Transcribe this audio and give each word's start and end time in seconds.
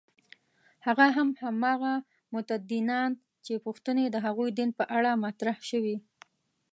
هغه 0.85 1.05
هم 1.17 1.29
هماغه 1.43 1.93
متدینان 2.33 3.11
چې 3.45 3.53
پوښتنې 3.65 4.05
د 4.09 4.15
هغوی 4.25 4.49
دین 4.57 4.69
په 4.79 4.83
اړه 4.97 5.11
مطرح 5.25 5.57
شوې. 5.69 5.97